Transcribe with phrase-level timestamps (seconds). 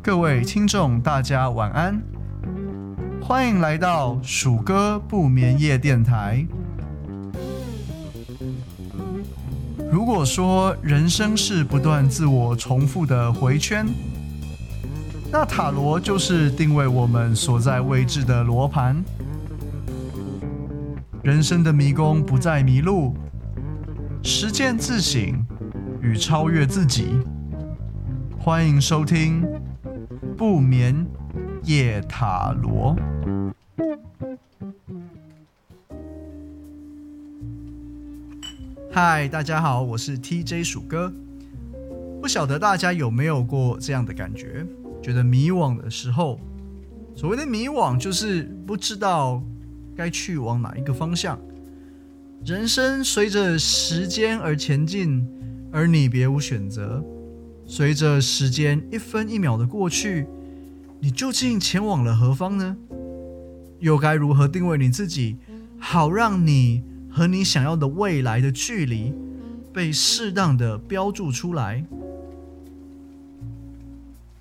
[0.00, 2.00] 各位听众，大家晚安，
[3.20, 6.46] 欢迎来到鼠哥不眠夜电台。
[9.90, 13.86] 如果说人生是不断自我重复的回圈，
[15.32, 19.02] 那塔罗就是定位我们所在位置的罗盘。
[21.22, 23.14] 人生的迷宫不再迷路，
[24.34, 25.44] 实践自省
[26.00, 27.18] 与超越自己。
[28.38, 29.44] 欢迎收听
[30.38, 31.06] 不眠
[31.64, 32.96] 夜塔罗。
[38.90, 41.12] 嗨，大家好，我是 TJ 鼠哥。
[42.22, 44.66] 不晓得大家有没有过这样的感觉，
[45.02, 46.40] 觉得迷惘的时候，
[47.14, 49.42] 所谓的迷惘就是不知道。
[49.94, 51.38] 该去往哪一个方向？
[52.44, 55.24] 人生随着时间而前进，
[55.70, 57.04] 而你别无选择。
[57.68, 60.26] 随着时间一分一秒的过去，
[60.98, 62.76] 你究竟前往了何方呢？
[63.78, 65.36] 又该如何定位你自己，
[65.78, 69.14] 好让你和你想要的未来的距离
[69.72, 71.84] 被适当的标注出来？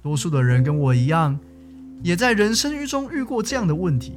[0.01, 1.39] 多数的人跟我一样，
[2.01, 4.13] 也在人生中遇过这样的问题。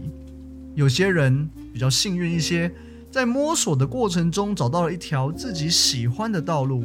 [0.75, 2.73] 有些人比较幸运一些，
[3.15, 6.83] 在摸索的过程中找到了一条自己喜欢的道路，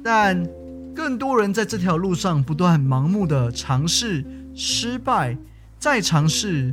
[0.00, 0.48] 但
[0.94, 5.36] 更多人在这条路上不断盲目的尝试、失败、
[5.76, 6.72] 再尝试，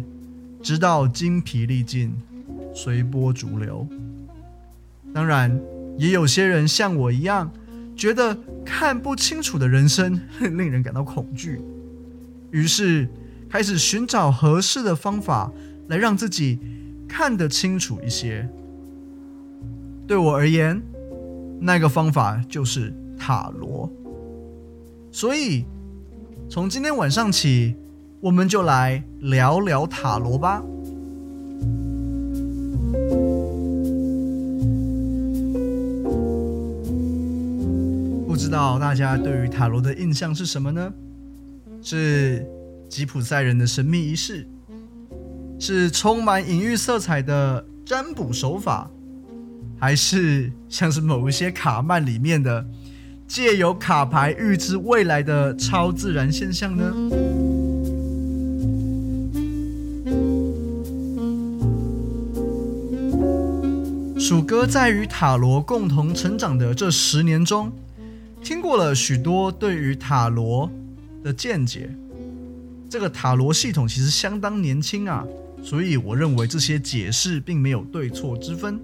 [0.62, 2.14] 直到精疲力尽、
[2.72, 3.88] 随波逐流。
[5.12, 5.60] 当然，
[5.98, 7.52] 也有些人像我一样，
[7.96, 11.60] 觉得看不清楚的人生令人感到恐惧，
[12.52, 13.10] 于是
[13.50, 15.52] 开始寻找合适的方法。
[15.88, 16.60] 来让自己
[17.10, 18.48] 看得清楚一些。
[20.08, 20.82] 对我而言，
[21.60, 23.92] 那个方法就是塔罗。
[25.12, 25.66] 所以，
[26.48, 27.76] 从今天晚上起，
[28.22, 30.64] 我们就来聊聊塔罗吧。
[38.28, 40.94] 不知道大家对于塔罗的印象是什么呢？
[41.82, 42.46] 是
[42.88, 44.48] 吉普赛人的神秘仪式？
[45.60, 48.90] 是充满隐喻色彩的占卜手法，
[49.78, 52.66] 还是像是某一些卡漫里面的
[53.28, 56.94] 借由卡牌预知未来的超自然现象呢？
[64.18, 67.72] 鼠哥在与塔罗共同成长的这十年中，
[68.44, 70.70] 听过了许多对于塔罗
[71.24, 71.90] 的见解。
[72.90, 75.24] 这个塔罗系统其实相当年轻啊。
[75.62, 78.80] 所以我认为这些解释并没有对错之分，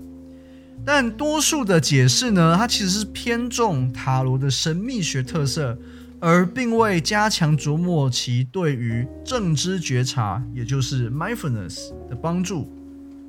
[0.86, 5.78] 但多数的解释呢，它其实是偏重塔罗的神秘学特色，
[6.20, 12.70] 而并未加强琢磨其对于正知觉察，也就是 mindfulness 的帮助。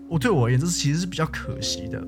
[0.08, 2.04] 我对我而言，这是其实是比较可惜的。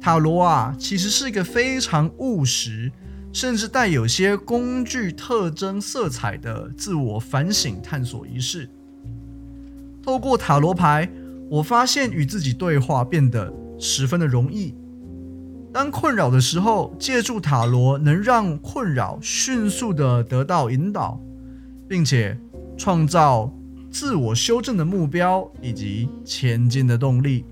[0.00, 2.92] 塔罗啊，其实是一个非常务实，
[3.32, 8.68] 甚至带有些工具特征色彩的自我反省探索仪式。
[10.02, 11.08] 透过塔罗牌，
[11.50, 14.74] 我发现与自己对话变得十分的容易。
[15.72, 21.20] 当困扰的时候，借助塔罗能让困扰迅速的得到引导，
[21.86, 22.36] 并且
[22.76, 23.52] 创造
[23.90, 27.44] 自我修正的目标以及前进的动力。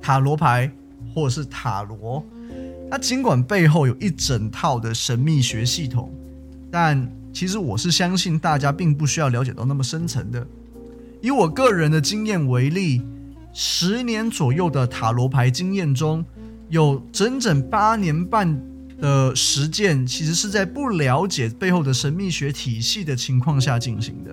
[0.00, 0.70] 塔罗牌
[1.14, 2.24] 或是塔罗，
[2.94, 6.14] 它尽管背后有一整套的神秘学系统，
[6.70, 10.46] 但其实我是相信大家并不需要了解到那么深层的。
[11.20, 13.02] 以我个人的经验为例，
[13.52, 16.24] 十年左右的塔罗牌经验中，
[16.68, 18.62] 有整整八年半
[19.00, 24.32] 的实践，其实是在不了解背后的神秘学体系的情况下进行的。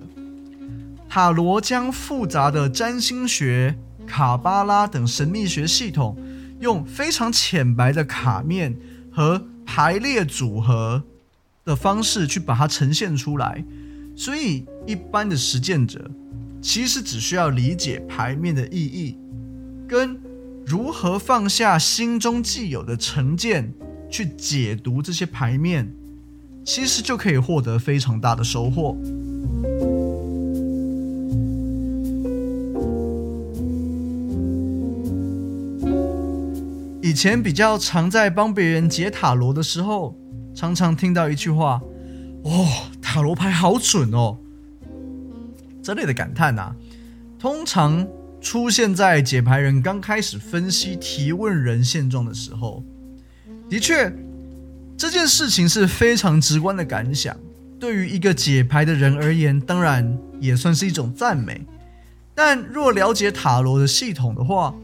[1.08, 6.16] 塔罗将复杂的占星学、卡巴拉等神秘学系统，
[6.62, 8.78] 用非常浅白的卡面
[9.10, 11.02] 和排列组合
[11.64, 13.64] 的方式去把它呈现出来，
[14.14, 16.10] 所以一般的实践者。
[16.60, 19.18] 其实只需要理解牌面的意义，
[19.88, 20.16] 跟
[20.64, 23.74] 如何放下心中既有的成见
[24.08, 25.92] 去解读这些牌面，
[26.64, 28.96] 其实就可以获得非常大的收获。
[37.12, 40.18] 以前比较常在帮别人解塔罗的时候，
[40.54, 41.78] 常常听到一句话
[42.42, 42.66] ：“哦，
[43.02, 44.38] 塔罗牌好准哦。”
[45.84, 46.74] 这类的感叹、啊，
[47.38, 48.08] 通常
[48.40, 52.82] 出现在解牌人刚开始分析提问人现状的时候。
[53.68, 54.10] 的确，
[54.96, 57.36] 这件事情是非常直观的感想。
[57.78, 61.60] 对于一个解牌的人而言，当然也算是一种赞美。
[62.34, 64.74] 但若了解塔罗的系统的话，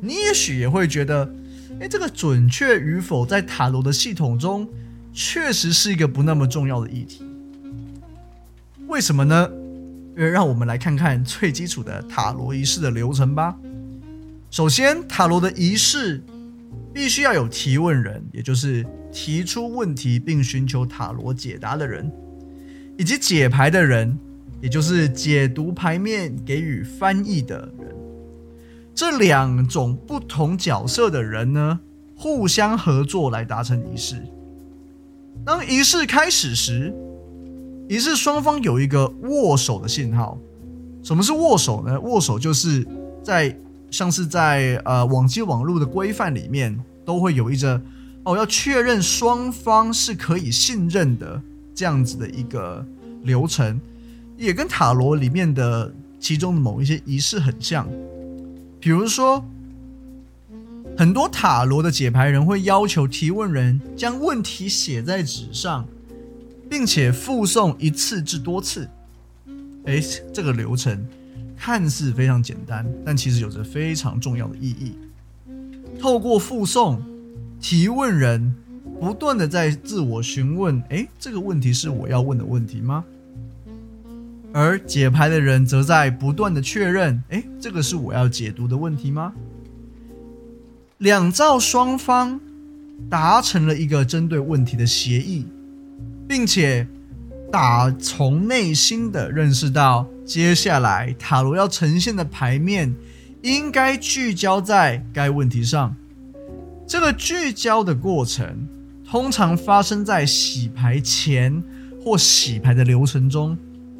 [0.00, 1.32] 你也许也会觉得，
[1.80, 4.68] 哎，这个准确与否在塔罗的系统中，
[5.12, 7.24] 确实是一个不那么重要的议题。
[8.86, 9.48] 为什么呢？
[10.16, 13.56] 因为让我们来看看最基础的塔罗仪式的流程吧。
[14.50, 16.22] 首先，塔罗的仪式
[16.92, 22.12] 必须要有提问人，也就是提出问题并寻求塔罗解答的人，
[22.98, 24.18] 以及解牌的人，
[24.60, 27.96] 也就是解读牌面给予翻译的人。
[29.02, 31.80] 这两种不同角色的人呢，
[32.14, 34.22] 互相合作来达成仪式。
[35.44, 36.94] 当仪式开始时，
[37.88, 40.38] 仪式双方有一个握手的信号。
[41.02, 42.00] 什么是握手呢？
[42.02, 42.86] 握手就是
[43.24, 43.58] 在
[43.90, 47.82] 像是在呃网际网络的规范里面，都会有一个
[48.22, 51.42] 哦要确认双方是可以信任的
[51.74, 52.86] 这样子的一个
[53.24, 53.80] 流程，
[54.36, 57.84] 也跟塔罗里面的其中的某一些仪式很像。
[58.82, 59.42] 比如说，
[60.98, 65.88] 很多塔罗的解牌人会要求提问人将问题写在纸上。
[66.72, 68.88] 并且复诵一次至多次，
[69.84, 70.02] 哎，
[70.32, 71.06] 这个流程
[71.54, 74.94] 看似非常简单，但其实有着非常重要的意义。
[76.00, 76.98] 透过复诵，
[77.60, 78.54] 提问人
[78.98, 83.04] 不断的在自我询问：哎，这个问题是我要问的问题吗？
[84.52, 89.32] 而解牌的人则在不断的确认：哎，这个是我要解读的问题吗？
[90.98, 92.40] 两造双方
[93.10, 95.46] 达成了一个针对问题的协议。
[96.28, 96.86] 并且
[97.50, 102.94] 打从内心的认识到，接下来塔罗要呈现的牌面
[103.42, 105.94] 应该聚焦在该问题上。
[106.86, 108.66] 这个聚焦的过程
[109.04, 111.62] 通常发生在洗牌前
[112.02, 113.58] 或洗牌的流程中，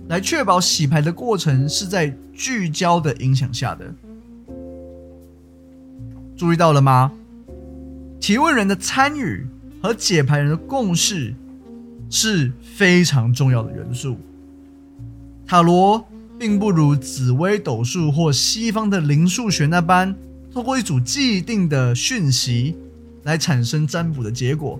[0.09, 3.95] 来确保洗牌的过程是在聚焦的影响下的。
[6.37, 7.13] 注意到了吗？
[8.21, 9.47] 提问人的参与
[9.81, 11.35] 和解牌人的共识。
[12.15, 14.19] 是非常重要的元素。
[15.47, 16.07] 塔罗
[16.39, 20.15] 并不如紫微斗数或西方的灵数学那般，
[20.53, 22.77] 透过一组既定的讯息
[23.23, 24.79] 来产生占卜的结果。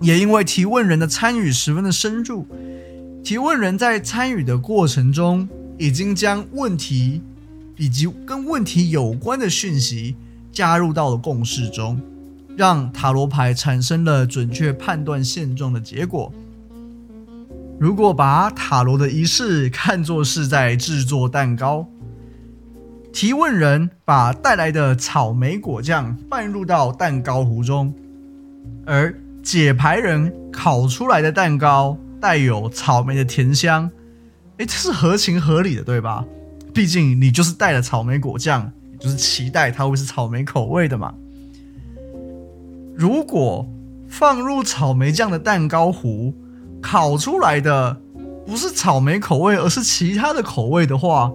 [0.00, 2.46] 也因为提问人的参与十分的深入，
[3.24, 5.48] 提问人在参与的过程中，
[5.78, 7.22] 已经将问题
[7.78, 10.14] 以及跟问题有关的讯息
[10.52, 11.98] 加入到了共识中。
[12.56, 16.30] 让塔罗牌产生了准确判断现状的结果。
[17.80, 21.84] 如果把塔罗的仪式看作是在制作蛋糕，
[23.12, 27.92] 提问人把带来的草莓果酱拌入到蛋糕糊中，
[28.86, 29.12] 而
[29.42, 33.90] 解牌人烤出来的蛋糕带有草莓的甜香，
[34.56, 36.24] 诶，这是合情合理的，对吧？
[36.72, 41.12] 毕竟你就是带了草莓果酱，也就是期待它会是草莓口味的嘛。
[42.96, 43.68] 如果
[44.08, 46.32] 放入草莓酱的蛋糕糊
[46.80, 48.00] 烤出来的
[48.46, 51.30] 不是草莓口味，而是其他的口味的话，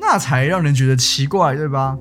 [0.00, 1.96] 那才让人觉得奇怪，对吧？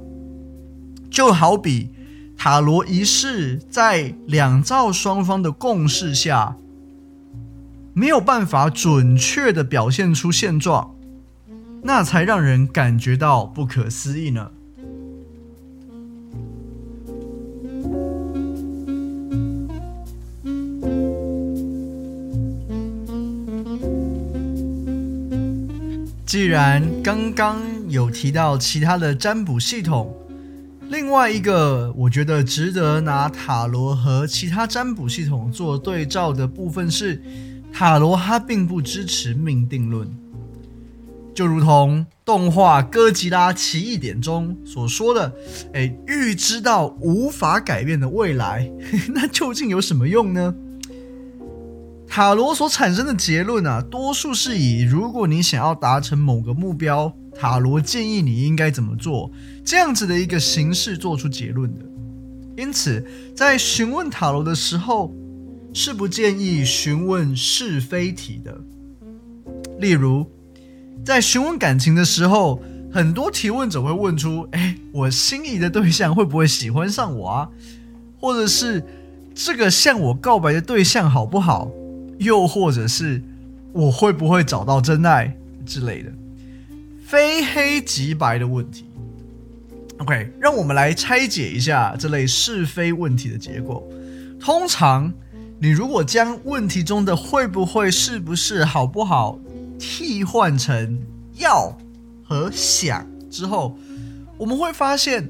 [1.11, 1.91] 就好比
[2.35, 6.57] 塔罗仪式在两造双方的共识下，
[7.95, 10.95] 没有办法准确地表现出现状，
[11.83, 14.51] 那才让人感觉到不可思议呢。
[26.25, 30.17] 既然刚刚有提到其他的占卜系统，
[30.89, 37.21] 另外一个我觉得值得拿塔罗和其他占卜系统做对照的部分是，
[37.73, 40.07] 塔罗它并不支持命定论，
[41.33, 45.33] 就如同动画《哥吉拉奇异点》中所说的，
[45.73, 48.71] 哎，预知到无法改变的未来，
[49.15, 50.53] 那究竟有什么用呢？
[52.07, 59.31] 塔罗所产生的结论啊，多数是以如果你想要达成某个目标，塔罗建议你应该怎么做
[59.65, 61.79] 这样子的一个形式做出结论的。
[62.55, 63.03] 因此，
[63.35, 65.11] 在询问塔罗的时候，
[65.73, 68.57] 是不建议询问是非题的。
[69.79, 70.25] 例如，
[71.03, 72.61] 在询问感情的时候，
[72.91, 77.49] 很多提问者会问出：“哎，我心仪的对象会不会喜欢上我啊？”
[78.21, 78.81] 或者是
[79.35, 81.69] 这个向我告白的对象好不好？
[82.19, 83.21] 又或者是
[83.73, 86.11] 我会不会找到真爱之类的，
[87.05, 88.85] 非黑即白的问题。
[89.97, 93.85] OK，让我们来拆解一下这类是非问题的结构。
[94.39, 95.11] 通常，
[95.59, 99.39] 你如果将问题中的会不会、是不是、好不好
[99.79, 100.99] 替换成
[101.37, 101.77] 要
[102.23, 103.77] 和想之后，
[104.37, 105.29] 我们会发现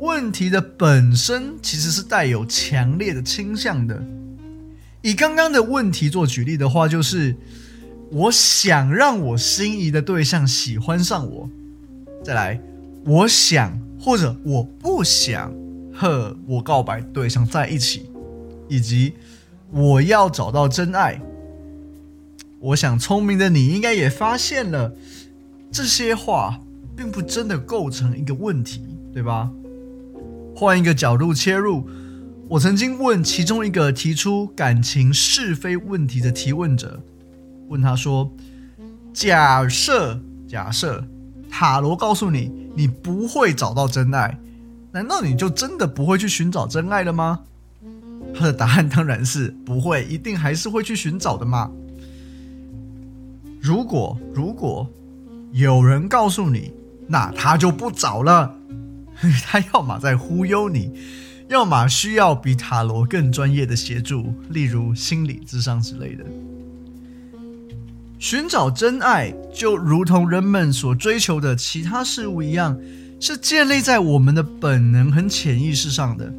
[0.00, 4.02] 问题的本身其实是带有强烈的倾向的。
[5.02, 7.36] 以刚刚的问题做举例的话，就是
[8.10, 11.48] 我想让我心仪的对象喜欢上我。
[12.22, 12.60] 再来，
[13.04, 13.78] 我想。
[13.96, 15.50] 或者我不想
[15.90, 18.10] 和我告白对象在一起，
[18.68, 19.14] 以及
[19.74, 21.20] 我要找到真爱。
[22.60, 24.94] 我想聪明的你应该也发现了，
[25.70, 26.60] 这些话
[26.96, 29.50] 并不真的构成一个问题，对吧？
[30.54, 31.88] 换一个角度切入，
[32.48, 37.02] 我曾经问其中一个提出感情是非问题的提问者，
[37.68, 38.32] 问他说
[39.12, 41.04] ：“假设，假设。”
[41.50, 44.36] 塔罗告诉你，你不会找到真爱，
[44.90, 47.40] 难道你就真的不会去寻找真爱了吗？
[48.34, 51.70] 他的答案当然是不会，一定还是会去寻找的嘛。
[53.60, 54.86] 如果如果
[55.52, 56.72] 有人告诉你，
[57.06, 58.54] 那他就不找了，
[59.44, 60.92] 他要么在忽悠你，
[61.48, 66.24] 要么需要比塔罗更专业的协助，例如心理智商之类的。
[68.18, 72.78] 寻找真爱，就如同人们所追求的其他事物一样，
[73.20, 76.32] 是建立在我们的本能和潜意识上的。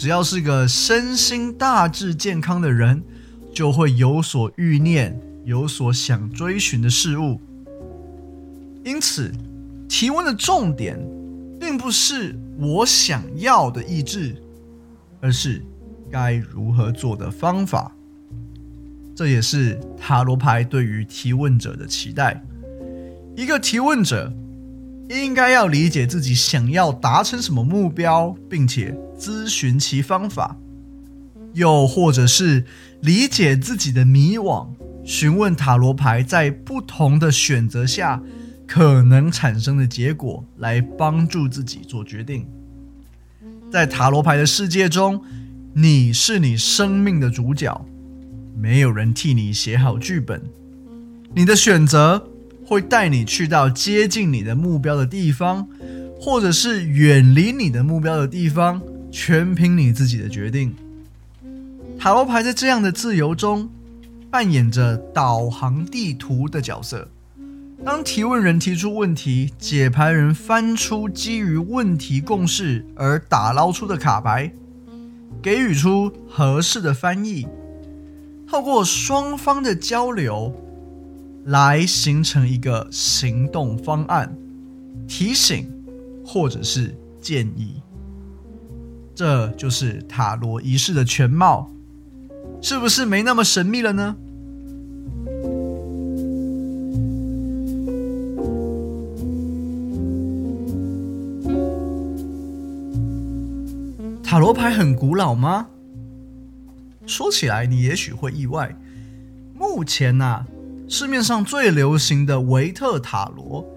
[0.00, 3.02] 只要是个身心大致健康的人，
[3.52, 7.38] 就会有所欲念，有所想追寻的事物。
[8.82, 9.30] 因此，
[9.90, 10.98] 提问的重点，
[11.60, 14.34] 并不是我想要的意志，
[15.20, 15.62] 而是
[16.10, 17.94] 该如何做的方法。
[19.14, 22.42] 这也是塔罗牌对于提问者的期待。
[23.36, 24.32] 一个提问者
[25.10, 30.56] 应该要理解自己想要达成什么目标，并且咨询其方法；
[31.52, 32.64] 又或者是
[33.02, 34.66] 理解自己的迷惘，
[35.04, 38.22] 询问塔罗牌在不同的选择下
[38.66, 42.46] 可能产生的结果，来帮助自己做决定。
[43.70, 45.22] 在塔罗牌的世界中，
[45.74, 47.84] 你是你生命的主角。
[48.56, 50.42] 没有人替你写好剧本，
[51.34, 52.28] 你的选择
[52.64, 55.66] 会带你去到接近你的目标的地方，
[56.20, 60.74] 或者是远离你的目标的地方，全凭你自己的决定。
[61.98, 63.68] 塔罗牌在这样的自由中
[64.30, 67.08] 扮演着导航地图的角色。
[67.84, 74.52] 当提问人提出问题，解牌人翻出基于问题共识而打捞出的卡牌，
[75.42, 77.46] 给予出合适的翻译。
[78.46, 80.54] 透过双方的交流，
[81.44, 84.36] 来形成一个行动方案、
[85.08, 85.66] 提醒
[86.24, 87.80] 或者是建议。
[89.20, 91.70] 这就是塔罗仪式的全貌，
[92.62, 94.16] 是不是没那么神秘了呢？
[104.22, 105.66] 塔罗牌很古老吗？
[107.04, 108.74] 说起来，你也许会意外。
[109.54, 110.46] 目前呐、啊，
[110.88, 113.68] 市面上最流行的维特塔罗，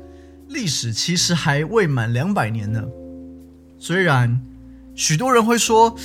[0.47, 2.85] 历史其实还未满两百年呢。
[3.77, 4.39] 虽然
[4.95, 5.95] 许多人会说，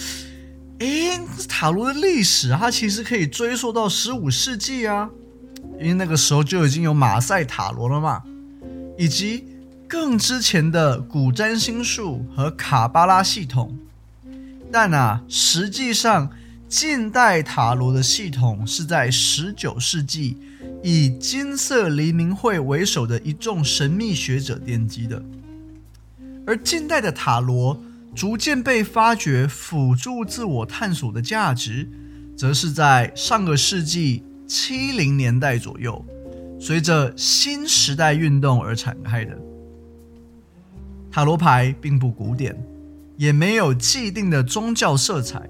[0.79, 5.11] 诶，塔罗的历史它其实可以追溯到十五世纪啊，
[5.79, 8.23] 因为那个时候就已经有马赛塔罗了嘛，
[8.97, 9.45] 以及
[9.87, 13.77] 更之前的古占星术和卡巴拉系统。
[14.73, 16.31] 但啊，实际上。
[16.69, 20.37] 近代塔罗的系统是在十九世纪，
[20.83, 25.23] 以金色黎明会为首的一众神秘学者奠基的。
[26.47, 27.81] 而近代的塔罗
[28.15, 31.89] 逐渐被发掘辅助自我探索的价值，
[32.37, 36.05] 则是在上个世纪七零年代左右，
[36.59, 39.39] 随着新时代运动而展开的。
[41.11, 42.57] 塔罗牌并不古典，
[43.17, 45.49] 也没有既定的宗教色彩。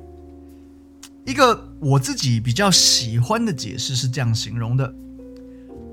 [1.24, 4.94] 一个我自己比较喜欢的解释是这样形容的：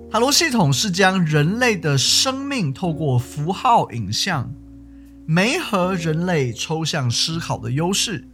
[0.09, 4.49] 塔罗系统是将人类的生命透过符号影像，
[5.25, 8.27] 媒合人类抽象思考的优势，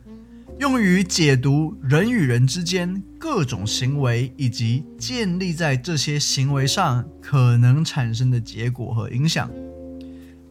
[0.60, 9.50] 用于解读人与人之间各种行为以及建立在这些行为上可能产生的结果和影响。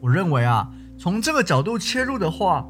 [0.00, 2.66] 我认为啊，从这个角度切入的话。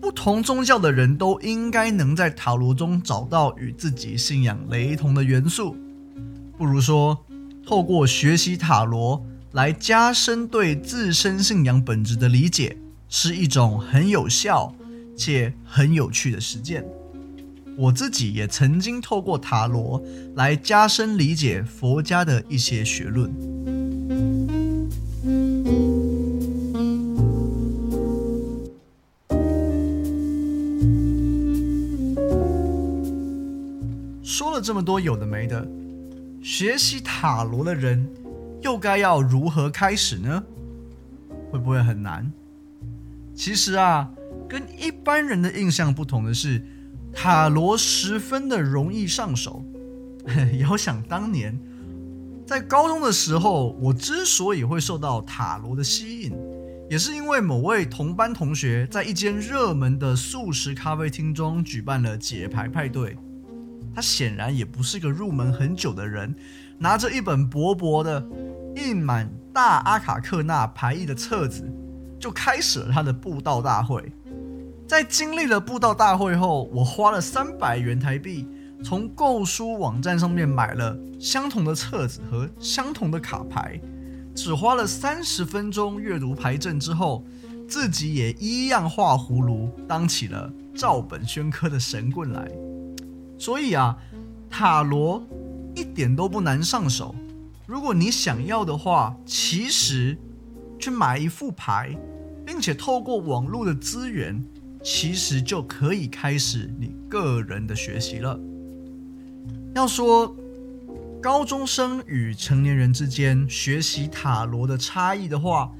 [0.00, 5.76] 不同宗教的人都应该能在塔罗中找到与自己信仰雷同的元素。
[6.56, 7.22] 不如说，
[7.66, 12.78] 透过学习塔罗来加深对自身信仰本质的理解，
[13.12, 14.72] 是一种很有效
[15.16, 16.86] 且很有趣的实践。
[17.76, 20.00] 我自己也曾经透过塔罗
[20.36, 23.28] 来加深理解佛家的一些学论。
[34.22, 35.66] 说了这么多有的没的，
[36.42, 38.08] 学习塔罗的人
[38.62, 40.42] 又该要如何开始呢？
[41.50, 42.30] 会不会很难？
[43.40, 44.06] 其实啊，
[44.46, 46.62] 跟一般人的印象不同的是。
[47.12, 49.64] 塔罗十分的容易上手。
[50.60, 51.58] 遥想当年，
[52.46, 56.32] 在高中的时候，我之所以会受到塔罗的吸引，
[56.90, 63.16] 也是因为某位同班同学在一间热门的素食咖啡厅中举办了解牌派对。
[63.94, 66.34] 他显然也不是个入门很久的人，
[66.78, 68.22] 拿着一本薄薄的、
[68.76, 71.64] 印满大阿卡克纳牌意的册子，
[72.20, 74.12] 就开始了他的布道大会。
[74.86, 78.46] 在经历了布道大会后，我花了三百元台币，
[78.84, 83.80] 从购书网站上面买了相同的册子和相同的卡牌，
[84.34, 87.24] 只花了三十分钟阅读牌阵之后，
[87.68, 92.50] 自己也一样画葫芦，当起了照本宣科的神棍来。
[93.38, 93.96] 所以啊，
[94.50, 95.22] 塔罗
[95.74, 97.14] 一点都不难上手。
[97.64, 100.18] 如果你想要的话，其实
[100.80, 101.94] 去买一副牌，
[102.44, 104.42] 并且透过网络的资源。
[104.82, 108.40] 其实就可以开始你个人的学习了。
[109.74, 110.34] 要说
[111.20, 115.70] 高中生与成年人之间学习塔罗的差异的话，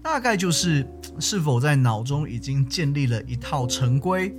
[0.00, 0.86] 大概就是
[1.18, 4.32] 是否在脑中已经建立了一套成规，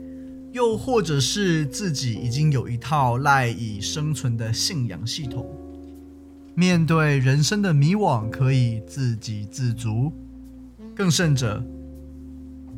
[0.54, 5.46] 又或者是自己已经有一套赖以生存的信仰系统，
[6.60, 10.12] 面对人生的迷惘可以自给自足，
[10.96, 11.64] 更甚者。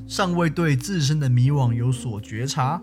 [0.05, 2.81] 尚未对自身的迷惘有所觉察，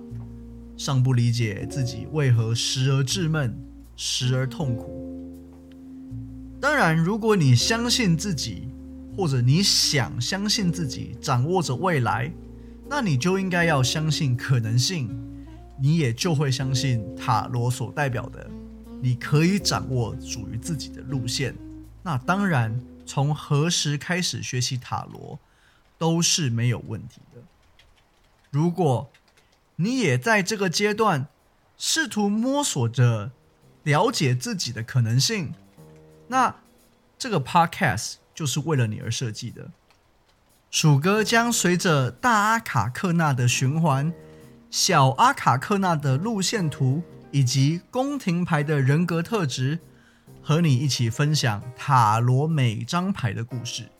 [0.74, 3.54] 尚不理解自己为何时而稚闷，
[3.94, 5.22] 时而痛苦。
[6.62, 8.68] 当然，如果你相信自己，
[9.14, 12.32] 或者你想相信自己掌握着未来，
[12.88, 15.10] 那你就应该要相信可能性，
[15.78, 18.50] 你也就会相信塔罗所代表的，
[19.00, 21.54] 你可以掌握属于自己的路线。
[22.02, 25.38] 那当然，从何时开始学习塔罗？
[25.98, 27.40] 都是没有问题的。
[28.50, 29.10] 如果
[29.76, 31.26] 你也在这个阶段
[31.78, 33.30] 试图摸索着
[33.82, 35.54] 了解自己的可能性，
[36.28, 36.54] 那
[37.18, 39.70] 这个 podcast 就是为了你而设计的。
[40.70, 44.12] 鼠哥将随着大阿卡克纳的循环、
[44.70, 47.02] 小阿卡克纳的路线图
[47.36, 49.78] 以及宫廷牌的人格特质，
[50.40, 53.90] 和你一起分享塔罗每张牌的故事，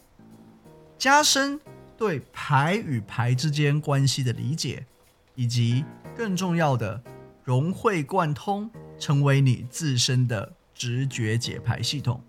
[0.96, 1.60] 加深。
[1.98, 4.86] 对牌与牌之间关系的理解，
[5.34, 5.84] 以及
[6.16, 7.02] 更重要的
[7.44, 12.22] 融会贯通，成为你自身的直觉解牌系统。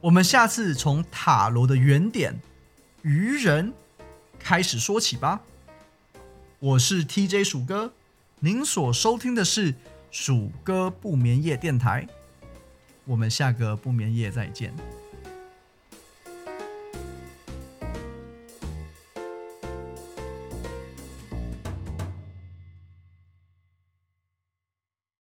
[0.00, 2.40] 我们下次从塔罗的原点
[3.02, 3.72] 愚人
[4.38, 5.40] 开始说起吧。
[6.60, 7.92] 我是 TJ 鼠哥，
[8.40, 9.76] 您所收听的是
[10.10, 12.06] 鼠哥不眠夜电台。
[13.04, 14.72] 我们下个不眠夜再见。